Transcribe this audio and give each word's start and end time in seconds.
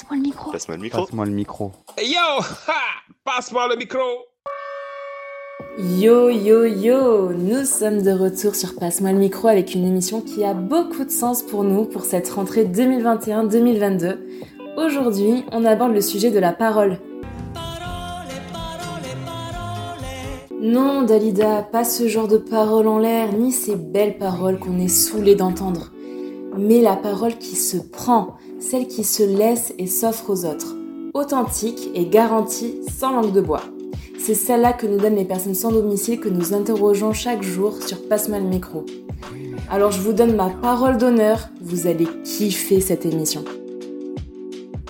Passe-moi 0.00 0.16
le 0.16 0.22
micro. 0.22 0.50
Passe-moi 0.50 0.76
le 0.76 0.82
micro. 0.82 1.00
Passe-moi 1.02 1.26
le 1.26 1.32
micro. 1.32 1.72
Hey 1.98 2.12
yo 2.12 2.42
ha 2.66 3.02
Passe-moi 3.22 3.68
le 3.68 3.76
micro 3.76 4.00
Yo 5.78 6.30
yo 6.30 6.64
yo 6.64 7.32
Nous 7.34 7.66
sommes 7.66 8.00
de 8.00 8.10
retour 8.10 8.54
sur 8.54 8.76
Passe-moi 8.76 9.12
le 9.12 9.18
micro 9.18 9.48
avec 9.48 9.74
une 9.74 9.84
émission 9.84 10.22
qui 10.22 10.42
a 10.42 10.54
beaucoup 10.54 11.04
de 11.04 11.10
sens 11.10 11.42
pour 11.42 11.64
nous 11.64 11.84
pour 11.84 12.04
cette 12.04 12.30
rentrée 12.30 12.64
2021-2022. 12.64 14.16
Aujourd'hui, 14.78 15.44
on 15.52 15.66
aborde 15.66 15.92
le 15.92 16.00
sujet 16.00 16.30
de 16.30 16.38
la 16.38 16.54
parole. 16.54 16.98
Non, 20.62 21.02
Dalida, 21.02 21.62
pas 21.62 21.84
ce 21.84 22.08
genre 22.08 22.28
de 22.28 22.38
paroles 22.38 22.88
en 22.88 22.98
l'air, 22.98 23.34
ni 23.34 23.52
ces 23.52 23.76
belles 23.76 24.16
paroles 24.16 24.58
qu'on 24.58 24.78
est 24.78 24.88
saoulé 24.88 25.34
d'entendre. 25.34 25.92
Mais 26.56 26.80
la 26.80 26.96
parole 26.96 27.36
qui 27.36 27.54
se 27.54 27.76
prend, 27.76 28.36
celle 28.60 28.86
qui 28.86 29.04
se 29.04 29.22
laisse 29.22 29.72
et 29.78 29.86
s'offre 29.86 30.30
aux 30.30 30.44
autres. 30.44 30.76
Authentique 31.14 31.90
et 31.94 32.06
garantie 32.06 32.76
sans 32.88 33.10
langue 33.10 33.32
de 33.32 33.40
bois. 33.40 33.62
C'est 34.18 34.34
celle-là 34.34 34.74
que 34.74 34.86
nous 34.86 34.98
donnent 34.98 35.16
les 35.16 35.24
personnes 35.24 35.54
sans 35.54 35.72
domicile 35.72 36.20
que 36.20 36.28
nous 36.28 36.52
interrogeons 36.52 37.12
chaque 37.12 37.42
jour 37.42 37.82
sur 37.82 38.06
Passe-moi 38.06 38.38
micro. 38.40 38.84
Alors 39.70 39.90
je 39.90 40.00
vous 40.00 40.12
donne 40.12 40.36
ma 40.36 40.50
parole 40.50 40.98
d'honneur, 40.98 41.48
vous 41.60 41.86
allez 41.86 42.06
kiffer 42.22 42.80
cette 42.80 43.06
émission. 43.06 43.44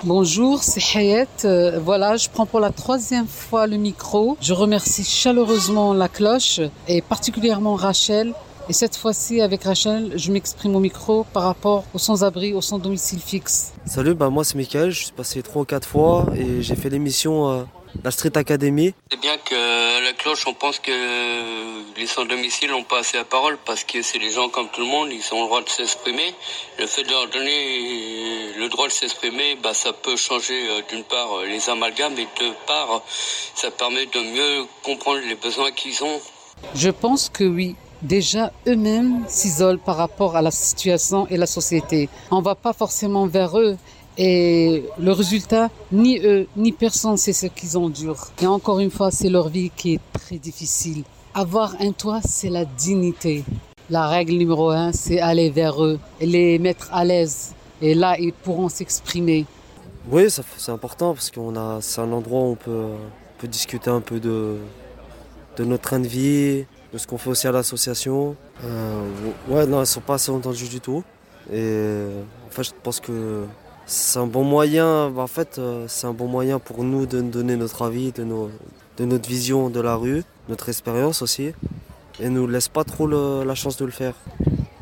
Bonjour, 0.03 0.63
c'est 0.63 0.81
Hayat. 0.97 1.27
Euh, 1.45 1.79
voilà, 1.79 2.17
je 2.17 2.29
prends 2.31 2.47
pour 2.47 2.59
la 2.59 2.71
troisième 2.71 3.27
fois 3.27 3.67
le 3.67 3.77
micro. 3.77 4.39
Je 4.41 4.55
remercie 4.55 5.05
chaleureusement 5.05 5.93
la 5.93 6.09
cloche 6.09 6.61
et 6.89 7.03
particulièrement 7.03 7.75
Rachel. 7.75 8.33
Et 8.71 8.73
cette 8.73 8.97
fois-ci, 8.97 9.41
avec 9.41 9.65
Rachel, 9.65 10.13
je 10.15 10.31
m'exprime 10.31 10.77
au 10.77 10.79
micro 10.79 11.25
par 11.25 11.43
rapport 11.43 11.83
aux 11.93 11.99
sans-abri, 11.99 12.55
aux 12.55 12.61
sans-domicile 12.61 13.19
fixe. 13.19 13.73
Salut, 13.85 14.15
bah 14.15 14.31
moi 14.31 14.45
c'est 14.45 14.55
Michael, 14.55 14.93
je 14.93 15.07
suis 15.07 15.13
passé 15.13 15.43
trois 15.43 15.63
ou 15.63 15.65
quatre 15.65 15.89
fois 15.89 16.27
et 16.37 16.63
j'ai 16.63 16.77
fait 16.77 16.89
l'émission 16.89 17.51
euh, 17.51 17.65
La 18.05 18.13
Street 18.13 18.31
Academy. 18.37 18.95
C'est 19.11 19.21
bien 19.21 19.37
que 19.39 20.05
la 20.05 20.13
cloche, 20.13 20.47
on 20.47 20.55
pense 20.55 20.79
que 20.79 20.93
les 21.99 22.07
sans-domicile 22.07 22.71
n'ont 22.71 22.85
pas 22.85 23.01
assez 23.01 23.17
la 23.17 23.25
parole 23.25 23.59
parce 23.67 23.83
que 23.83 24.03
c'est 24.03 24.21
des 24.21 24.31
gens 24.31 24.49
comme 24.49 24.69
tout 24.69 24.83
le 24.83 24.87
monde, 24.87 25.09
ils 25.11 25.35
ont 25.35 25.41
le 25.41 25.47
droit 25.49 25.63
de 25.63 25.69
s'exprimer. 25.69 26.33
Le 26.79 26.87
fait 26.87 27.03
de 27.03 27.11
leur 27.11 27.29
donner 27.29 28.53
le 28.57 28.69
droit 28.69 28.87
de 28.87 28.93
s'exprimer, 28.93 29.59
bah, 29.61 29.75
ça 29.75 29.93
peut 29.93 30.15
changer 30.15 30.69
euh, 30.71 30.83
d'une 30.89 31.03
part 31.03 31.41
euh, 31.41 31.47
les 31.47 31.69
amalgames 31.71 32.17
et 32.19 32.29
de 32.41 32.53
part, 32.69 33.03
ça 33.57 33.73
permet 33.73 34.07
de 34.07 34.21
mieux 34.21 34.65
comprendre 34.85 35.19
les 35.29 35.35
besoins 35.35 35.73
qu'ils 35.73 36.05
ont. 36.05 36.21
Je 36.77 36.91
pense 36.91 37.29
que 37.31 37.43
oui. 37.43 37.75
Déjà, 38.03 38.51
eux-mêmes 38.67 39.25
s'isolent 39.29 39.79
par 39.79 39.97
rapport 39.97 40.35
à 40.35 40.41
la 40.41 40.51
situation 40.51 41.27
et 41.29 41.37
la 41.37 41.47
société. 41.47 42.09
On 42.31 42.41
va 42.41 42.55
pas 42.55 42.73
forcément 42.73 43.27
vers 43.27 43.59
eux. 43.59 43.77
Et 44.17 44.85
le 44.99 45.13
résultat, 45.13 45.69
ni 45.93 46.19
eux, 46.19 46.47
ni 46.57 46.73
personne 46.73 47.17
sait 47.17 47.33
ce 47.33 47.47
qu'ils 47.47 47.77
endurent. 47.77 48.29
Et 48.43 48.47
encore 48.47 48.81
une 48.81 48.91
fois, 48.91 49.11
c'est 49.11 49.29
leur 49.29 49.49
vie 49.49 49.71
qui 49.77 49.95
est 49.95 50.01
très 50.13 50.39
difficile. 50.39 51.05
Avoir 51.35 51.75
un 51.81 51.93
toit, 51.93 52.21
c'est 52.25 52.49
la 52.49 52.65
dignité. 52.65 53.45
La 53.91 54.09
règle 54.09 54.35
numéro 54.35 54.71
un, 54.71 54.93
c'est 54.93 55.21
aller 55.21 55.51
vers 55.51 55.83
eux 55.85 55.99
les 56.21 56.59
mettre 56.59 56.89
à 56.93 57.05
l'aise. 57.05 57.55
Et 57.83 57.95
là, 57.95 58.17
ils 58.19 58.33
pourront 58.33 58.69
s'exprimer. 58.69 59.47
Oui, 60.11 60.25
c'est 60.29 60.73
important 60.73 61.13
parce 61.13 61.31
qu'on 61.31 61.55
a, 61.57 61.79
c'est 61.81 62.01
un 62.01 62.13
endroit 62.13 62.41
où 62.41 62.53
on 62.53 62.57
peut, 62.57 62.71
on 62.71 63.41
peut 63.41 63.49
discuter 63.49 63.91
un 63.91 64.01
peu 64.01 64.19
de, 64.21 64.57
de 65.57 65.65
notre 65.65 65.83
train 65.83 66.01
de 66.01 66.09
vie, 66.09 66.65
de 66.93 66.99
ce 66.99 67.07
qu'on 67.07 67.19
fait 67.19 67.31
aussi 67.31 67.47
à 67.47 67.53
l'association. 67.53 68.37
Euh, 68.65 69.03
ouais, 69.49 69.67
non, 69.67 69.83
ils 69.83 69.87
sont 69.87 70.01
pas 70.01 70.15
assez 70.15 70.31
entendus 70.31 70.69
du 70.69 70.81
tout. 70.81 71.05
Et 71.53 72.07
en 72.47 72.51
fait, 72.51 72.65
je 72.65 72.71
pense 72.83 73.01
que 73.01 73.45
c'est 73.87 74.19
un 74.19 74.27
bon 74.27 74.45
moyen. 74.45 75.11
bah, 75.11 75.23
En 75.23 75.27
fait, 75.27 75.59
euh, 75.59 75.87
c'est 75.89 76.07
un 76.07 76.13
bon 76.13 76.27
moyen 76.27 76.59
pour 76.59 76.85
nous 76.85 77.07
de 77.07 77.21
donner 77.21 77.57
notre 77.57 77.83
avis, 77.83 78.13
de, 78.13 78.25
nos, 78.25 78.51
de 78.97 79.05
notre 79.05 79.29
vision 79.29 79.71
de 79.71 79.81
la 79.81 79.97
rue, 79.97 80.23
notre 80.49 80.69
expérience 80.69 81.23
aussi. 81.23 81.53
Et 82.19 82.29
nous 82.29 82.47
laisse 82.47 82.69
pas 82.69 82.85
trop 82.85 83.07
la 83.07 83.55
chance 83.55 83.77
de 83.77 83.85
le 83.85 83.93
faire. 83.93 84.15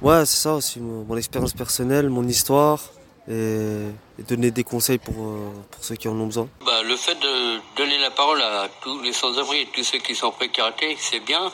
Ouais, 0.01 0.25
c'est 0.27 0.43
ça 0.43 0.55
aussi, 0.55 0.81
mon, 0.81 1.17
expérience 1.17 1.53
personnelle, 1.53 2.09
mon 2.09 2.27
histoire, 2.27 2.81
et, 3.29 3.83
donner 4.29 4.51
des 4.51 4.63
conseils 4.65 4.99
pour, 4.99 5.15
euh, 5.15 5.51
pour 5.71 5.85
ceux 5.85 5.97
qui 5.97 6.07
en 6.09 6.19
ont 6.19 6.27
besoin. 6.27 6.49
Bah, 6.65 6.83
le 6.85 6.97
fait 6.97 7.15
de 7.17 7.77
donner 7.77 7.99
la 7.99 8.11
parole 8.11 8.41
à 8.41 8.69
tous 8.83 9.01
les 9.03 9.13
sans-abri 9.13 9.63
et 9.63 9.69
tous 9.75 9.83
ceux 9.83 9.99
qui 9.99 10.15
sont 10.15 10.27
en 10.27 10.33
précarité, 10.33 10.97
c'est 11.01 11.21
bien. 11.21 11.51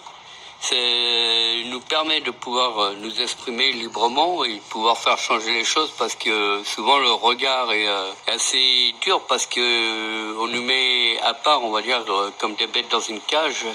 C'est 0.66 1.68
nous 1.70 1.80
permet 1.80 2.22
de 2.22 2.30
pouvoir 2.30 2.78
euh, 2.78 2.92
nous 3.02 3.20
exprimer 3.20 3.72
librement 3.72 4.44
et 4.44 4.60
pouvoir 4.70 4.96
faire 4.96 5.18
changer 5.18 5.52
les 5.52 5.64
choses 5.64 5.90
parce 5.98 6.14
que 6.14 6.62
souvent 6.64 6.98
le 6.98 7.12
regard 7.12 7.70
est 7.72 7.86
euh, 7.86 8.34
assez 8.34 8.94
dur 9.02 9.20
parce 9.28 9.44
que 9.44 9.60
euh, 9.60 10.40
on 10.40 10.46
nous 10.46 10.62
met 10.62 11.18
à 11.22 11.34
part, 11.34 11.62
on 11.62 11.70
va 11.70 11.82
dire, 11.82 12.02
comme 12.38 12.54
des 12.54 12.66
bêtes 12.66 12.90
dans 12.90 13.00
une 13.00 13.20
cage. 13.20 13.66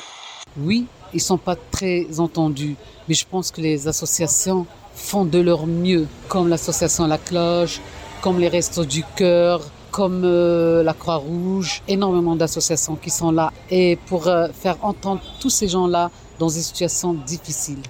Oui, 0.57 0.87
ils 1.13 1.21
sont 1.21 1.37
pas 1.37 1.55
très 1.55 2.19
entendus, 2.19 2.75
mais 3.07 3.13
je 3.13 3.25
pense 3.27 3.51
que 3.51 3.61
les 3.61 3.87
associations 3.87 4.65
font 4.95 5.25
de 5.25 5.39
leur 5.39 5.67
mieux, 5.67 6.07
comme 6.27 6.47
l'association 6.47 7.05
La 7.05 7.19
Cloche, 7.19 7.81
comme 8.21 8.39
les 8.39 8.47
Restos 8.47 8.85
du 8.85 9.03
Cœur, 9.15 9.61
comme 9.91 10.23
la 10.23 10.93
Croix-Rouge, 10.93 11.83
énormément 11.87 12.35
d'associations 12.35 12.95
qui 12.95 13.09
sont 13.09 13.31
là 13.31 13.51
et 13.69 13.97
pour 14.07 14.23
faire 14.23 14.77
entendre 14.81 15.21
tous 15.39 15.49
ces 15.49 15.67
gens-là 15.67 16.11
dans 16.39 16.47
des 16.47 16.61
situations 16.61 17.13
difficiles. 17.13 17.83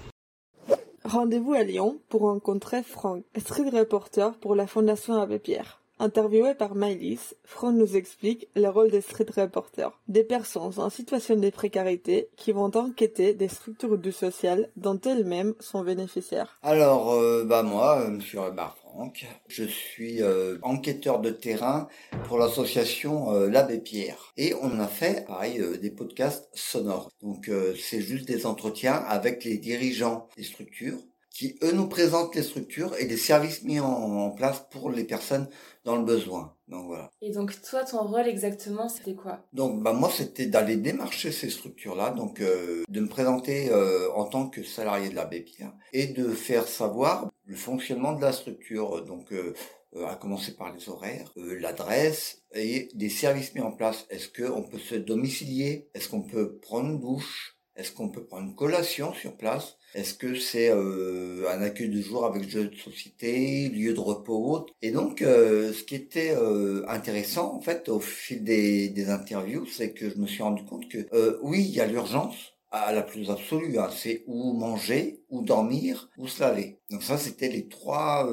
Rendez-vous 1.06 1.54
à 1.54 1.64
Lyon 1.64 2.00
pour 2.10 2.22
rencontrer 2.22 2.84
Franck, 2.84 3.24
street 3.38 3.70
reporter 3.72 4.34
pour 4.40 4.56
la 4.56 4.68
Fondation 4.68 5.22
Abbé 5.22 5.40
Pierre. 5.40 5.80
Interviewé 6.02 6.54
par 6.54 6.76
Maïlis, 6.76 7.36
Franck 7.44 7.76
nous 7.76 7.98
explique 7.98 8.48
le 8.56 8.70
rôle 8.70 8.90
des 8.90 9.02
street 9.02 9.26
reporters, 9.36 9.92
des 10.08 10.24
personnes 10.24 10.72
en 10.78 10.90
situation 10.90 11.36
de 11.36 11.50
précarité 11.50 12.30
qui 12.38 12.54
vont 12.54 12.72
enquêter 12.76 13.34
des 13.34 13.50
structures 13.50 13.98
du 13.98 14.14
social 14.14 14.70
dont 14.78 15.00
elles-mêmes 15.02 15.56
sont 15.60 15.84
bénéficiaires. 15.84 16.58
Alors, 16.64 17.12
euh, 17.12 17.44
bah 17.44 17.64
moi, 17.64 18.00
euh, 18.00 18.12
Monsieur 18.12 18.40
Rebar 18.40 18.78
Je 19.48 19.64
suis 19.64 20.22
euh, 20.22 20.58
enquêteur 20.62 21.20
de 21.20 21.30
terrain 21.30 21.88
pour 22.26 22.38
l'association 22.38 23.34
euh, 23.34 23.50
l'Abbé 23.50 23.80
Pierre. 23.80 24.34
Et 24.38 24.54
on 24.62 24.80
a 24.80 24.88
fait, 24.88 25.26
pareil, 25.26 25.60
euh, 25.60 25.78
des 25.78 25.92
podcasts 25.92 26.50
sonores. 26.54 27.10
Donc, 27.22 27.50
euh, 27.50 27.76
c'est 27.80 28.02
juste 28.02 28.28
des 28.28 28.46
entretiens 28.46 28.96
avec 28.96 29.44
les 29.44 29.58
dirigeants 29.58 30.28
des 30.38 30.44
structures 30.44 31.00
qui, 31.40 31.58
eux, 31.64 31.72
nous 31.72 31.88
présentent 31.88 32.36
les 32.36 32.44
structures 32.44 32.94
et 33.00 33.06
les 33.08 33.16
services 33.16 33.64
mis 33.64 33.80
en, 33.80 33.88
en 34.28 34.32
place 34.32 34.60
pour 34.72 34.92
les 34.92 35.06
personnes 35.06 35.48
dans 35.86 35.96
le 35.96 36.04
besoin. 36.04 36.44
Donc, 36.68 36.88
voilà. 36.88 37.10
Et 37.22 37.32
donc 37.32 37.50
toi, 37.62 37.86
ton 37.86 38.04
rôle 38.04 38.28
exactement, 38.28 38.90
c'était 38.90 39.16
quoi? 39.16 39.36
Donc 39.54 39.82
bah 39.82 39.94
moi 39.94 40.12
c'était 40.18 40.48
d'aller 40.48 40.76
démarcher 40.76 41.32
ces 41.32 41.50
structures-là, 41.50 42.12
donc 42.12 42.42
euh, 42.42 42.84
de 42.90 43.00
me 43.00 43.08
présenter 43.08 43.70
euh, 43.72 44.12
en 44.22 44.26
tant 44.26 44.50
que 44.50 44.62
salarié 44.64 45.08
de 45.10 45.16
la 45.16 45.26
Pierre 45.26 45.74
et 45.94 46.08
de 46.08 46.28
faire 46.48 46.68
savoir 46.68 47.32
le 47.46 47.56
fonctionnement 47.56 48.14
de 48.14 48.22
la 48.22 48.34
structure, 48.34 49.06
donc 49.06 49.32
euh, 49.32 49.54
euh, 49.96 50.06
à 50.06 50.16
commencer 50.16 50.54
par 50.56 50.74
les 50.76 50.90
horaires, 50.90 51.32
euh, 51.38 51.58
l'adresse 51.60 52.44
et 52.54 52.90
des 52.94 53.10
services 53.10 53.56
mis 53.56 53.62
en 53.62 53.72
place. 53.72 54.06
Est-ce 54.10 54.30
qu'on 54.38 54.64
peut 54.64 54.78
se 54.78 54.96
domicilier? 54.96 55.90
Est-ce 55.94 56.10
qu'on 56.10 56.22
peut 56.22 56.58
prendre 56.68 56.90
une 56.90 57.00
douche? 57.00 57.56
Est-ce 57.80 57.94
qu'on 57.94 58.10
peut 58.10 58.26
prendre 58.26 58.46
une 58.46 58.56
collation 58.56 59.14
sur 59.14 59.38
place? 59.38 59.78
Est-ce 59.96 60.14
que 60.14 60.36
c'est 60.36 60.70
euh, 60.70 61.50
un 61.50 61.62
accueil 61.62 61.88
de 61.88 62.02
jour 62.02 62.26
avec 62.26 62.48
jeu 62.50 62.68
de 62.68 62.76
société, 62.76 63.70
lieu 63.70 63.94
de 63.94 64.00
repos 64.02 64.66
Et 64.82 64.92
donc, 64.92 65.22
euh, 65.22 65.72
ce 65.72 65.84
qui 65.84 65.96
était 65.96 66.36
euh, 66.36 66.84
intéressant, 66.90 67.56
en 67.56 67.62
fait, 67.62 67.88
au 67.88 68.02
fil 68.02 68.44
des, 68.44 69.10
interviews, 69.10 69.66
c'est 69.66 69.94
que 69.94 70.10
je 70.10 70.18
me 70.18 70.28
suis 70.28 70.44
rendu 70.44 70.66
compte 70.66 70.90
que, 70.90 71.08
oui, 71.42 71.62
il 71.62 71.74
y 71.74 71.80
a 71.80 71.88
l'urgence 71.88 72.36
à 72.70 72.92
la 72.92 73.02
plus 73.02 73.32
absolue, 73.32 73.80
hein, 73.80 73.90
c'est 73.96 74.24
où 74.28 74.52
manger, 74.52 75.24
où 75.30 75.42
dormir, 75.42 76.10
où 76.18 76.28
se 76.28 76.42
laver. 76.42 76.80
Donc 76.90 77.02
ça, 77.02 77.18
c'était 77.18 77.48
les 77.48 77.70
trois 77.70 78.30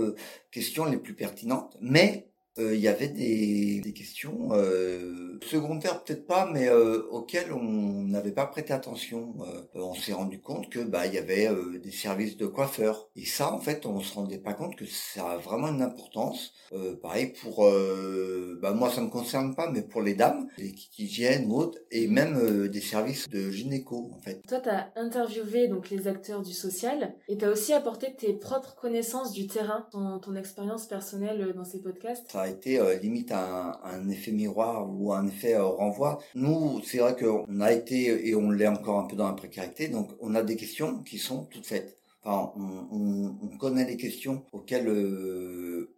questions 0.50 0.86
les 0.86 0.98
plus 0.98 1.14
pertinentes. 1.14 1.76
Mais 1.80 2.28
euh, 2.58 2.74
il 2.74 2.80
y 2.80 2.88
avait 2.88 3.08
des, 3.08 3.80
des 3.80 3.92
questions 3.92 4.48
euh, 4.52 5.38
secondaires 5.46 6.02
peut-être 6.02 6.26
pas, 6.26 6.48
mais 6.52 6.68
euh, 6.68 7.02
auxquelles 7.10 7.52
on 7.52 8.02
n'avait 8.02 8.32
pas 8.32 8.46
prêté 8.46 8.72
attention. 8.72 9.34
Euh, 9.40 9.62
on 9.74 9.94
s'est 9.94 10.12
rendu 10.12 10.40
compte 10.40 10.70
que 10.70 10.80
bah 10.80 11.06
il 11.06 11.14
y 11.14 11.18
avait 11.18 11.48
euh, 11.48 11.78
des 11.78 11.90
services 11.90 12.36
de 12.36 12.46
coiffeurs 12.46 13.08
et 13.16 13.24
ça 13.24 13.52
en 13.52 13.58
fait 13.60 13.86
on 13.86 14.00
se 14.00 14.14
rendait 14.14 14.38
pas 14.38 14.54
compte 14.54 14.76
que 14.76 14.86
ça 14.86 15.30
a 15.32 15.36
vraiment 15.36 15.68
une 15.68 15.82
importance. 15.82 16.52
Euh, 16.72 16.96
pareil 16.96 17.32
pour 17.40 17.66
euh, 17.66 18.58
bah 18.60 18.72
moi 18.72 18.90
ça 18.90 19.00
me 19.00 19.08
concerne 19.08 19.54
pas, 19.54 19.70
mais 19.70 19.82
pour 19.82 20.02
les 20.02 20.14
dames, 20.14 20.48
les 20.58 20.72
kits 20.72 21.04
hygiène 21.04 21.50
ou 21.50 21.56
autres, 21.56 21.78
et 21.90 22.06
même 22.08 22.36
euh, 22.36 22.68
des 22.68 22.80
services 22.80 23.28
de 23.28 23.50
gynéco 23.50 24.10
en 24.14 24.20
fait. 24.20 24.40
Toi, 24.48 24.60
tu 24.60 24.68
as 24.68 24.92
interviewé 24.96 25.68
donc 25.68 25.90
les 25.90 26.08
acteurs 26.08 26.42
du 26.42 26.52
social 26.52 27.14
et 27.28 27.36
tu 27.36 27.44
as 27.44 27.50
aussi 27.50 27.72
apporté 27.72 28.14
tes 28.14 28.32
propres 28.32 28.74
connaissances 28.74 29.32
du 29.32 29.46
terrain, 29.46 29.86
ton, 29.92 30.18
ton 30.18 30.34
expérience 30.34 30.86
personnelle 30.86 31.52
dans 31.54 31.64
ces 31.64 31.80
podcasts. 31.80 32.30
Ça 32.30 32.45
a 32.46 32.50
été 32.50 32.78
euh, 32.78 32.94
limite 32.98 33.32
un, 33.32 33.78
un 33.84 34.08
effet 34.08 34.32
miroir 34.32 34.88
ou 34.88 35.12
un 35.12 35.26
effet 35.26 35.54
euh, 35.54 35.64
renvoi. 35.64 36.18
Nous, 36.34 36.80
c'est 36.84 36.98
vrai 36.98 37.16
qu'on 37.16 37.60
a 37.60 37.72
été 37.72 38.28
et 38.28 38.34
on 38.34 38.50
l'est 38.50 38.66
encore 38.66 39.00
un 39.00 39.04
peu 39.04 39.16
dans 39.16 39.26
la 39.26 39.34
précarité, 39.34 39.88
donc 39.88 40.10
on 40.20 40.34
a 40.34 40.42
des 40.42 40.56
questions 40.56 41.02
qui 41.02 41.18
sont 41.18 41.44
toutes 41.44 41.66
faites. 41.66 41.98
Enfin, 42.24 42.52
on, 42.56 43.56
connaît 43.58 43.86
les 43.86 43.96
questions 43.96 44.44
auxquelles 44.52 44.92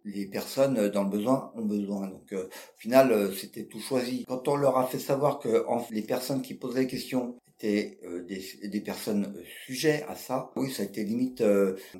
les 0.05 0.25
personnes 0.27 0.89
dans 0.89 1.03
le 1.03 1.09
besoin 1.09 1.51
ont 1.55 1.65
besoin. 1.65 2.07
Donc, 2.07 2.31
au 2.33 2.79
final, 2.79 3.35
c'était 3.35 3.65
tout 3.65 3.79
choisi. 3.79 4.25
Quand 4.27 4.47
on 4.47 4.55
leur 4.55 4.77
a 4.77 4.85
fait 4.85 4.99
savoir 4.99 5.39
que 5.39 5.65
les 5.91 6.03
personnes 6.03 6.41
qui 6.41 6.53
posaient 6.53 6.81
les 6.81 6.87
questions 6.87 7.35
étaient 7.57 7.99
des, 8.27 8.69
des, 8.69 8.79
personnes 8.79 9.33
sujets 9.65 10.05
à 10.07 10.15
ça, 10.15 10.51
oui, 10.55 10.71
ça 10.71 10.83
a 10.83 10.85
été 10.85 11.03
limite, 11.03 11.43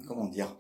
comment 0.07 0.27
dire, 0.27 0.55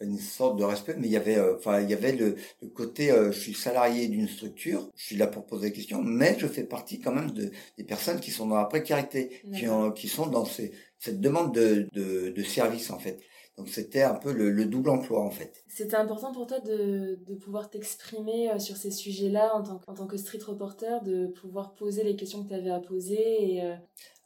une 0.00 0.18
sorte 0.18 0.58
de 0.58 0.64
respect, 0.64 0.96
mais 0.98 1.06
il 1.06 1.12
y 1.12 1.16
avait, 1.16 1.36
euh, 1.36 1.56
enfin, 1.56 1.80
il 1.80 1.88
y 1.88 1.94
avait 1.94 2.12
le, 2.12 2.36
côté, 2.74 3.10
euh, 3.10 3.30
je 3.32 3.38
suis 3.38 3.54
salarié 3.54 4.08
d'une 4.08 4.28
structure, 4.28 4.90
je 4.96 5.04
suis 5.04 5.16
là 5.16 5.26
pour 5.26 5.46
poser 5.46 5.68
des 5.68 5.72
questions, 5.72 6.02
mais 6.02 6.36
je 6.38 6.46
fais 6.46 6.64
partie 6.64 7.00
quand 7.00 7.12
même 7.12 7.30
de, 7.30 7.50
des 7.78 7.84
personnes 7.84 8.20
qui 8.20 8.30
sont 8.30 8.46
dans 8.46 8.56
la 8.56 8.64
précarité, 8.64 9.42
qui, 9.54 9.68
ont, 9.68 9.92
qui 9.92 10.08
sont 10.08 10.26
dans 10.26 10.44
ces, 10.44 10.72
cette 10.98 11.20
demande 11.20 11.54
de, 11.54 11.88
de, 11.92 12.30
de 12.30 12.42
service 12.42 12.90
en 12.90 12.98
fait. 12.98 13.20
Donc 13.56 13.68
c'était 13.68 14.02
un 14.02 14.14
peu 14.14 14.32
le, 14.32 14.64
double 14.64 14.90
emploi 14.90 15.22
en 15.22 15.30
fait. 15.30 15.62
C'était 15.68 15.94
important 15.94 16.32
pour 16.32 16.48
toi 16.48 16.58
de, 16.58 17.20
de 17.24 17.34
pouvoir 17.36 17.70
t'exprimer 17.70 18.50
euh, 18.50 18.58
sur 18.58 18.76
ces 18.76 18.90
sujets-là 18.90 19.54
en 19.54 19.62
tant, 19.62 19.80
en 19.86 19.94
tant 19.94 20.06
que 20.08 20.16
street 20.16 20.40
reporter, 20.44 21.02
de 21.02 21.28
pouvoir 21.28 21.74
poser 21.74 22.02
les 22.02 22.16
questions 22.16 22.42
que 22.42 22.48
tu 22.48 22.54
avais 22.54 22.70
à 22.70 22.80
poser 22.80 23.54
et... 23.54 23.74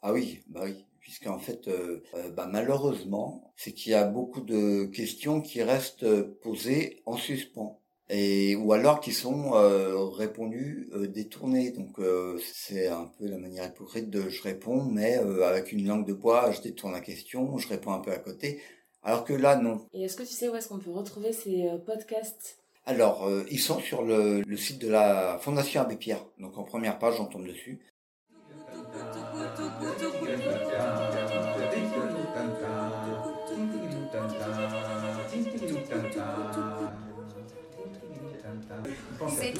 Ah 0.01 0.13
oui, 0.13 0.41
bah 0.47 0.61
oui 0.63 0.85
puisqu'en 0.99 1.39
fait, 1.39 1.67
euh, 1.67 2.03
euh, 2.13 2.29
bah, 2.29 2.47
malheureusement, 2.51 3.53
c'est 3.55 3.71
qu'il 3.71 3.91
y 3.91 3.95
a 3.95 4.05
beaucoup 4.05 4.41
de 4.41 4.85
questions 4.85 5.41
qui 5.41 5.63
restent 5.63 6.21
posées 6.41 7.01
en 7.05 7.17
suspens. 7.17 7.81
Et, 8.11 8.55
ou 8.55 8.73
alors 8.73 9.01
qui 9.01 9.11
sont 9.11 9.53
euh, 9.53 10.03
répondues 10.05 10.89
détournées. 11.09 11.69
Donc 11.69 11.99
c'est 12.41 12.87
un 12.87 13.05
peu 13.19 13.27
la 13.27 13.37
manière 13.37 13.65
hypocrite 13.65 14.09
de 14.09 14.29
je 14.29 14.41
réponds, 14.41 14.83
mais 14.83 15.15
avec 15.43 15.71
une 15.71 15.87
langue 15.87 16.07
de 16.07 16.13
bois, 16.13 16.51
je 16.51 16.61
détourne 16.61 16.93
la 16.93 17.01
question, 17.01 17.59
je 17.59 17.67
réponds 17.67 17.91
un 17.91 17.99
peu 17.99 18.11
à 18.11 18.17
côté. 18.17 18.61
Alors 19.03 19.25
que 19.25 19.33
là, 19.33 19.57
non. 19.57 19.85
Et 19.93 20.05
est-ce 20.05 20.15
que 20.15 20.23
tu 20.23 20.33
sais 20.33 20.49
où 20.49 20.55
est-ce 20.55 20.69
qu'on 20.69 20.79
peut 20.79 20.89
retrouver 20.89 21.33
ces 21.33 21.69
podcasts 21.85 22.55
alors, 22.85 23.29
ils 23.51 23.59
sont 23.59 23.79
sur 23.79 24.01
le, 24.01 24.41
le, 24.41 24.57
site 24.57 24.81
de 24.81 24.87
la 24.87 25.37
Fondation 25.41 25.81
Abbé 25.81 25.95
Pierre. 25.95 26.25
Donc 26.39 26.57
en 26.57 26.63
première 26.63 26.97
page, 26.97 27.19
on 27.19 27.25
tombe 27.25 27.45
dessus. 27.45 27.79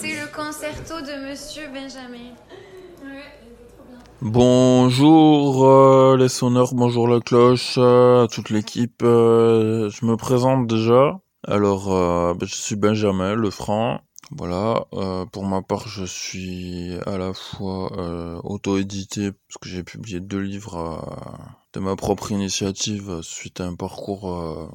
C'était 0.01 0.21
le 0.21 0.33
concerto 0.33 1.01
de 1.01 1.29
Monsieur 1.29 1.67
Benjamin. 1.73 2.33
Bonjour 4.21 5.65
euh, 5.65 6.15
les 6.15 6.29
sonneurs, 6.29 6.73
bonjour 6.73 7.05
la 7.09 7.19
cloche, 7.19 7.75
euh, 7.77 8.25
toute 8.27 8.49
l'équipe. 8.49 9.03
Euh, 9.03 9.89
je 9.89 10.05
me 10.05 10.15
présente 10.15 10.67
déjà. 10.67 11.19
Alors, 11.45 11.89
ben, 11.89 12.47
je 12.47 12.55
suis 12.55 12.77
Benjamin 12.77 13.35
le 13.35 13.49
franc. 13.49 13.99
Voilà, 14.31 14.85
pour 15.33 15.43
ma 15.43 15.61
part, 15.61 15.89
je 15.89 16.05
suis 16.05 16.93
à 17.05 17.17
la 17.17 17.33
fois 17.33 17.91
auto-édité, 18.45 19.31
parce 19.31 19.57
que 19.59 19.67
j'ai 19.67 19.83
publié 19.83 20.21
deux 20.21 20.39
livres 20.39 21.03
de 21.73 21.81
ma 21.81 21.97
propre 21.97 22.31
initiative 22.31 23.19
suite 23.21 23.59
à 23.59 23.65
un 23.65 23.75
parcours 23.75 24.71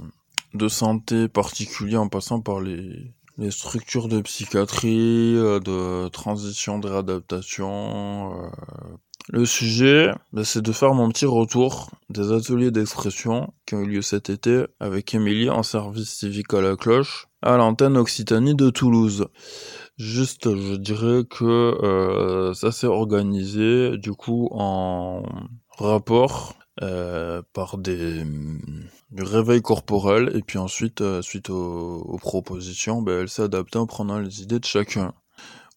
de 0.52 0.68
santé 0.68 1.28
particulier 1.28 1.96
en 1.96 2.08
passant 2.08 2.40
par 2.40 2.60
les 2.60 3.14
les 3.38 3.50
structures 3.50 4.08
de 4.08 4.20
psychiatrie, 4.20 5.36
euh, 5.36 5.60
de 5.60 6.08
transition, 6.08 6.78
de 6.78 6.88
réadaptation. 6.88 8.44
Euh. 8.44 8.48
Le 9.30 9.46
sujet, 9.46 10.12
bah, 10.32 10.44
c'est 10.44 10.60
de 10.60 10.72
faire 10.72 10.92
mon 10.92 11.08
petit 11.08 11.24
retour 11.24 11.90
des 12.10 12.30
ateliers 12.30 12.70
d'expression 12.70 13.54
qui 13.64 13.74
ont 13.74 13.80
eu 13.80 13.86
lieu 13.86 14.02
cet 14.02 14.28
été 14.28 14.64
avec 14.80 15.14
Émilie 15.14 15.48
en 15.48 15.62
service 15.62 16.10
civique 16.10 16.52
à 16.52 16.60
la 16.60 16.76
cloche 16.76 17.26
à 17.40 17.56
l'antenne 17.56 17.96
Occitanie 17.96 18.54
de 18.54 18.70
Toulouse. 18.70 19.26
Juste, 19.98 20.54
je 20.54 20.74
dirais 20.74 21.22
que 21.28 21.44
euh, 21.44 22.52
ça 22.54 22.72
s'est 22.72 22.86
organisé 22.86 23.96
du 23.98 24.12
coup 24.12 24.48
en 24.50 25.22
rapport 25.78 26.54
euh, 26.82 27.42
par 27.52 27.78
des 27.78 28.24
du 29.14 29.22
réveil 29.22 29.62
corporel 29.62 30.32
et 30.34 30.42
puis 30.42 30.58
ensuite 30.58 31.00
euh, 31.00 31.22
suite 31.22 31.48
aux, 31.48 32.18
propositions 32.20 33.00
ben, 33.00 33.22
elle 33.22 33.28
s'est 33.28 33.42
adaptée 33.42 33.78
en 33.78 33.86
prenant 33.86 34.18
les 34.18 34.42
idées 34.42 34.58
de 34.58 34.64
chacun. 34.64 35.14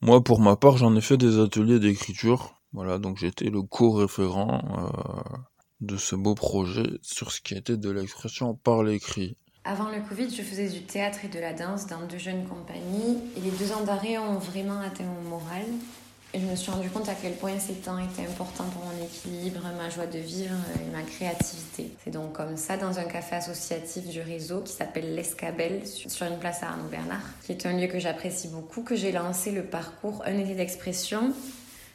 Moi 0.02 0.24
pour 0.24 0.42
ma 0.42 0.56
part 0.56 0.78
j'en 0.78 0.96
ai 0.96 1.02
fait 1.02 1.18
des 1.18 1.40
ateliers 1.40 1.80
d'écriture. 1.80 2.60
Voilà 2.74 2.98
donc 2.98 3.18
j'étais 3.18 3.50
le 3.50 3.62
co-référent 3.62 4.62
euh, 4.80 5.38
de 5.82 5.98
ce 5.98 6.16
beau 6.16 6.34
projet 6.34 6.90
sur 7.04 7.32
ce 7.32 7.40
qui 7.40 7.54
était 7.54 7.78
de 7.78 7.92
l'expression 7.92 8.56
par 8.56 8.84
l'écrit. 8.84 9.38
Avant 9.64 9.90
le 9.90 10.00
Covid, 10.08 10.34
je 10.34 10.42
faisais 10.42 10.70
du 10.70 10.82
théâtre 10.84 11.26
et 11.26 11.28
de 11.28 11.40
la 11.40 11.54
danse 11.54 11.88
dans 11.88 12.08
deux 12.08 12.18
jeunes 12.18 12.48
compagnies. 12.48 13.18
Et 13.36 13.42
les 13.42 13.52
deux 13.52 13.74
ans 13.74 13.84
d'arrêt 13.84 14.18
ont 14.18 14.38
vraiment 14.38 14.80
atteint 14.80 15.04
mon 15.04 15.30
moral. 15.30 15.66
Je 16.34 16.40
me 16.40 16.56
suis 16.56 16.70
rendu 16.72 16.90
compte 16.90 17.08
à 17.10 17.16
quel 17.16 17.34
point 17.34 17.58
ces 17.58 17.74
temps 17.74 17.98
étaient 17.98 18.30
importants 18.30 18.66
pour 18.66 18.84
mon 18.84 19.04
équilibre, 19.04 19.62
ma 19.78 19.90
joie 19.90 20.06
de 20.06 20.20
vivre 20.20 20.56
et 20.76 20.92
ma 20.96 21.02
créativité. 21.02 21.92
C'est 22.04 22.12
donc 22.12 22.34
comme 22.34 22.58
ça, 22.58 22.78
dans 22.78 23.00
un 23.00 23.06
café 23.06 23.38
associatif 23.38 24.08
du 24.08 24.22
réseau 24.22 24.62
qui 24.62 24.74
s'appelle 24.74 25.16
L'Escabelle, 25.16 25.82
sur 25.86 26.28
une 26.28 26.38
place 26.38 26.62
à 26.64 26.68
Arnaud-Bernard, 26.68 27.24
qui 27.44 27.54
est 27.54 27.66
un 27.66 27.74
lieu 27.74 27.88
que 27.88 27.98
j'apprécie 27.98 28.50
beaucoup, 28.50 28.84
que 28.84 28.96
j'ai 28.96 29.12
lancé 29.12 29.52
le 29.52 29.64
parcours 29.64 30.22
Un 30.26 30.38
été 30.38 30.54
d'expression. 30.54 31.34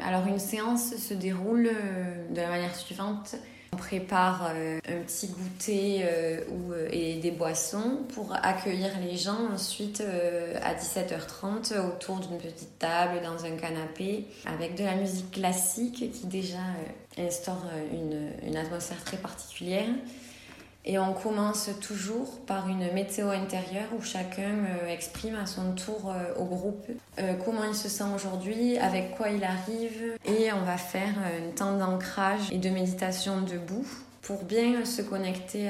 Alors 0.05 0.27
une 0.27 0.41
séance 0.41 0.97
se 0.97 1.15
déroule 1.15 1.69
euh, 1.69 2.29
de 2.31 2.41
la 2.41 2.49
manière 2.49 2.75
suivante. 2.75 3.37
Prépare 3.83 4.53
euh, 4.55 4.79
un 4.89 5.03
petit 5.03 5.27
goûter 5.27 6.03
euh, 6.05 6.41
ou, 6.51 6.73
euh, 6.73 6.89
et 6.93 7.17
des 7.17 7.33
boissons 7.33 8.05
pour 8.15 8.33
accueillir 8.33 8.91
les 9.01 9.17
gens 9.17 9.49
ensuite 9.53 10.03
à 10.63 10.75
17h30 10.75 11.79
autour 11.81 12.21
d'une 12.21 12.39
petite 12.39 12.79
table 12.79 13.21
dans 13.25 13.45
un 13.45 13.57
canapé 13.57 14.27
avec 14.47 14.77
de 14.77 14.85
la 14.85 14.95
musique 14.95 15.33
classique 15.33 16.13
qui 16.13 16.27
déjà 16.27 16.63
instaure 17.19 17.65
une, 17.93 18.49
une 18.49 18.57
atmosphère 18.57 19.03
très 19.05 19.17
particulière. 19.17 19.89
Et 20.85 20.99
on 20.99 21.13
commence 21.13 21.71
toujours 21.81 22.41
par 22.47 22.69
une 22.69 22.93
météo 22.93 23.29
intérieure 23.29 23.89
où 23.97 24.03
chacun 24.03 24.67
exprime 24.89 25.37
à 25.37 25.47
son 25.47 25.73
tour 25.73 26.13
au 26.37 26.45
groupe 26.45 26.87
comment 27.45 27.65
il 27.65 27.75
se 27.75 27.89
sent 27.89 28.05
aujourd'hui, 28.15 28.79
avec 28.79 29.17
quoi 29.17 29.29
il 29.31 29.45
arrive. 29.45 30.17
Et 30.25 30.53
on 30.53 30.65
va 30.65 30.77
faire 30.77 31.15
un 31.19 31.51
temps 31.55 31.79
d'ancrage 31.79 32.51
et 32.51 32.59
de 32.59 32.69
méditation 32.69 33.43
debout 33.43 33.87
pour 34.23 34.45
bien 34.45 34.85
se 34.85 35.03
connecter 35.03 35.69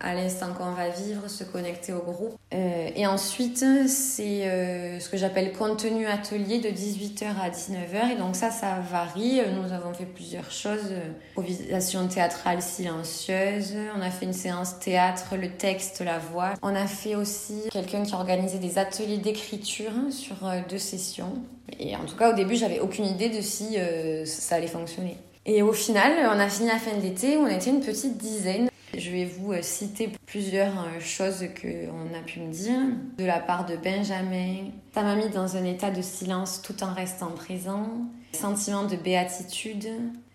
à, 0.00 0.14
l'instant 0.14 0.52
qu'on 0.56 0.70
va 0.70 0.90
vivre, 0.90 1.28
se 1.28 1.42
connecter 1.42 1.92
au 1.92 2.02
groupe. 2.02 2.36
Euh, 2.52 2.90
et 2.94 3.06
ensuite, 3.06 3.64
c'est 3.88 4.46
euh, 4.46 5.00
ce 5.00 5.08
que 5.08 5.16
j'appelle 5.16 5.52
contenu 5.52 6.06
atelier 6.06 6.60
de 6.60 6.68
18h 6.68 7.26
à 7.42 7.50
19h. 7.50 8.12
Et 8.12 8.16
donc 8.16 8.36
ça, 8.36 8.50
ça 8.50 8.78
varie. 8.90 9.40
Nous 9.60 9.72
avons 9.72 9.92
fait 9.92 10.06
plusieurs 10.06 10.50
choses. 10.52 10.92
Improvisation 11.32 12.06
théâtrale 12.06 12.62
silencieuse. 12.62 13.74
On 13.96 14.00
a 14.00 14.10
fait 14.10 14.26
une 14.26 14.32
séance 14.32 14.78
théâtre, 14.78 15.34
le 15.36 15.50
texte, 15.50 16.00
la 16.00 16.18
voix. 16.18 16.54
On 16.62 16.76
a 16.76 16.86
fait 16.86 17.16
aussi 17.16 17.62
quelqu'un 17.72 18.04
qui 18.04 18.14
organisait 18.14 18.58
des 18.58 18.78
ateliers 18.78 19.18
d'écriture 19.18 19.92
sur 20.10 20.46
euh, 20.46 20.60
deux 20.68 20.78
sessions. 20.78 21.42
Et 21.80 21.96
en 21.96 22.04
tout 22.04 22.16
cas, 22.16 22.30
au 22.30 22.34
début, 22.34 22.54
j'avais 22.54 22.78
aucune 22.78 23.06
idée 23.06 23.30
de 23.30 23.40
si 23.40 23.78
ça 24.26 24.56
allait 24.56 24.68
fonctionner. 24.68 25.16
Et 25.46 25.62
au 25.62 25.72
final, 25.72 26.12
on 26.34 26.38
a 26.40 26.48
fini 26.48 26.68
la 26.68 26.78
fin 26.78 26.96
de 26.96 27.02
l'été, 27.02 27.36
on 27.36 27.46
était 27.46 27.70
une 27.70 27.80
petite 27.80 28.16
dizaine. 28.16 28.70
Je 28.96 29.10
vais 29.10 29.24
vous 29.24 29.52
euh, 29.52 29.60
citer 29.60 30.10
plusieurs 30.24 30.72
euh, 30.78 31.00
choses 31.00 31.44
qu'on 31.60 32.14
a 32.14 32.22
pu 32.24 32.40
me 32.40 32.52
dire. 32.52 32.78
De 33.18 33.24
la 33.24 33.40
part 33.40 33.66
de 33.66 33.76
Benjamin, 33.76 34.70
ça 34.94 35.02
m'a 35.02 35.16
mis 35.16 35.28
dans 35.28 35.56
un 35.56 35.64
état 35.64 35.90
de 35.90 36.00
silence 36.00 36.62
tout 36.62 36.82
en 36.82 36.94
restant 36.94 37.30
présent. 37.30 37.88
Sentiment 38.32 38.84
de 38.84 38.96
béatitude, 38.96 39.88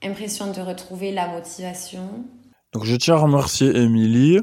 impression 0.04 0.52
de 0.52 0.62
retrouver 0.62 1.12
la 1.12 1.28
motivation. 1.28 2.26
Donc 2.74 2.84
je 2.84 2.96
tiens 2.96 3.16
à 3.16 3.20
remercier 3.20 3.76
Émilie 3.76 4.40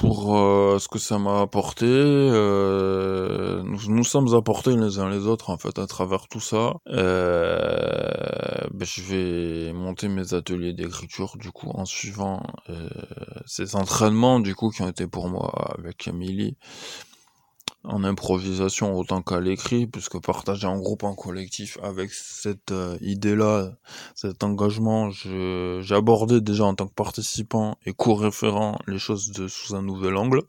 pour 0.00 0.34
euh, 0.34 0.78
ce 0.78 0.88
que 0.88 0.98
ça 0.98 1.18
m'a 1.18 1.42
apporté. 1.42 1.84
Euh, 1.86 3.62
nous 3.64 3.80
nous 3.88 4.02
sommes 4.02 4.34
apportés 4.34 4.74
les 4.74 4.98
uns 4.98 5.10
les 5.10 5.26
autres 5.26 5.50
en 5.50 5.58
fait 5.58 5.78
à 5.78 5.86
travers 5.86 6.26
tout 6.26 6.40
ça. 6.40 6.72
Euh, 6.88 8.66
ben, 8.72 8.86
je 8.86 9.02
vais 9.02 9.72
monter 9.74 10.08
mes 10.08 10.32
ateliers 10.32 10.72
d'écriture 10.72 11.36
du 11.36 11.50
coup 11.52 11.68
en 11.68 11.84
suivant 11.84 12.42
euh, 12.70 12.88
ces 13.44 13.76
entraînements 13.76 14.40
du 14.40 14.54
coup 14.54 14.70
qui 14.70 14.80
ont 14.80 14.88
été 14.88 15.06
pour 15.06 15.28
moi 15.28 15.74
avec 15.76 16.08
Emily 16.08 16.56
en 17.84 18.04
improvisation 18.04 18.96
autant 18.96 19.22
qu'à 19.22 19.40
l'écrit, 19.40 19.86
puisque 19.86 20.20
partager 20.20 20.66
en 20.66 20.78
groupe, 20.78 21.04
en 21.04 21.14
collectif, 21.14 21.78
avec 21.82 22.12
cette 22.12 22.72
euh, 22.72 22.98
idée-là, 23.00 23.72
cet 24.14 24.44
engagement, 24.44 25.10
abordé 25.90 26.40
déjà 26.40 26.64
en 26.64 26.74
tant 26.74 26.86
que 26.86 26.94
participant 26.94 27.76
et 27.86 27.92
co-référent 27.92 28.78
les 28.86 28.98
choses 28.98 29.32
sous 29.48 29.74
un 29.74 29.82
nouvel 29.82 30.16
angle. 30.16 30.42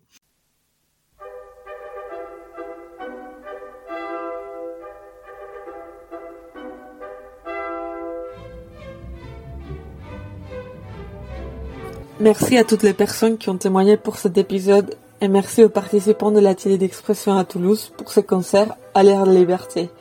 Merci 12.21 12.55
à 12.57 12.63
toutes 12.63 12.83
les 12.83 12.93
personnes 12.93 13.39
qui 13.39 13.49
ont 13.49 13.57
témoigné 13.57 13.97
pour 13.97 14.17
cet 14.17 14.37
épisode 14.37 14.95
et 15.21 15.27
merci 15.27 15.63
aux 15.63 15.69
participants 15.69 16.31
de 16.31 16.39
l'atelier 16.39 16.79
d'expression 16.79 17.37
à 17.37 17.45
Toulouse 17.45 17.91
pour 17.95 18.11
ce 18.11 18.19
concert 18.19 18.75
à 18.95 19.03
l'ère 19.03 19.25
de 19.25 19.31
liberté. 19.31 19.91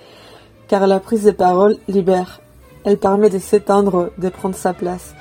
Car 0.66 0.86
la 0.86 0.98
prise 0.98 1.24
de 1.24 1.30
parole 1.30 1.76
libère. 1.88 2.40
Elle 2.84 2.96
permet 2.96 3.28
de 3.28 3.38
s'étendre, 3.38 4.10
de 4.16 4.28
prendre 4.30 4.54
sa 4.54 4.72
place. 4.72 5.14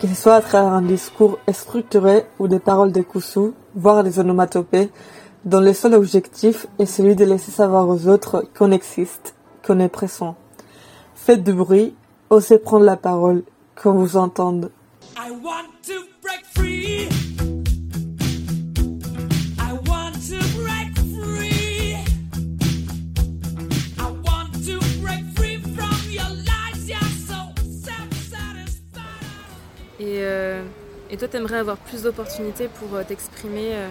Que 0.00 0.06
ce 0.06 0.14
soit 0.14 0.36
à 0.36 0.40
travers 0.40 0.72
un 0.72 0.82
discours 0.82 1.40
structuré 1.52 2.24
ou 2.38 2.46
des 2.46 2.60
paroles 2.60 2.92
de 2.92 3.02
coussous, 3.02 3.54
voire 3.74 4.04
des 4.04 4.20
onomatopées, 4.20 4.90
dont 5.44 5.60
le 5.60 5.72
seul 5.72 5.94
objectif 5.94 6.68
est 6.78 6.86
celui 6.86 7.16
de 7.16 7.24
laisser 7.24 7.50
savoir 7.50 7.88
aux 7.88 8.06
autres 8.06 8.44
qu'on 8.56 8.70
existe, 8.70 9.34
qu'on 9.66 9.80
est 9.80 9.88
présent. 9.88 10.36
Faites 11.16 11.42
du 11.42 11.52
bruit, 11.52 11.94
osez 12.30 12.58
prendre 12.58 12.84
la 12.84 12.96
parole, 12.96 13.42
qu'on 13.74 13.94
vous 13.94 14.16
entende. 14.16 14.70
I 15.16 15.32
want 15.32 15.66
to 15.86 15.94
break 16.22 16.44
free. 16.54 16.79
Et, 30.10 30.22
euh, 30.22 30.62
et 31.08 31.16
toi, 31.16 31.28
t'aimerais 31.28 31.58
avoir 31.58 31.76
plus 31.76 32.02
d'opportunités 32.02 32.68
pour 32.80 32.96
euh, 32.96 33.04
t'exprimer 33.06 33.74
euh... 33.74 33.88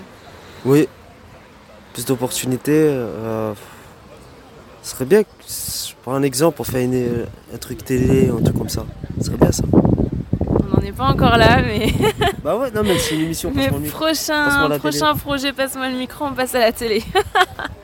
Oui, 0.65 0.89
plus 1.93 2.03
d'opportunités. 2.03 2.89
Euh, 2.89 3.53
ce 4.83 4.91
serait 4.91 5.05
bien, 5.05 5.21
je 5.47 5.93
prends 6.01 6.15
un 6.15 6.23
exemple, 6.23 6.57
on 6.59 6.65
fait 6.65 6.83
une, 6.83 7.25
un 7.53 7.57
truc 7.57 7.85
télé, 7.85 8.29
un 8.29 8.43
truc 8.43 8.57
comme 8.57 8.67
ça. 8.67 8.85
Ce 9.17 9.27
serait 9.27 9.37
bien 9.37 9.51
ça. 9.53 9.63
On 9.71 10.75
n'en 10.75 10.81
est 10.81 10.91
pas 10.91 11.05
encore 11.05 11.37
là, 11.37 11.61
mais. 11.61 11.93
bah 12.43 12.57
ouais, 12.57 12.69
non, 12.71 12.83
mais 12.83 12.99
c'est 12.99 13.15
une 13.15 13.21
émission. 13.21 13.53
Mais 13.55 13.69
prochain, 13.89 14.69
prochain 14.77 15.15
projet, 15.15 15.53
passe-moi 15.53 15.87
le 15.87 15.97
micro, 15.97 16.25
on 16.25 16.33
passe 16.33 16.53
à 16.53 16.59
la 16.59 16.73
télé. 16.73 17.01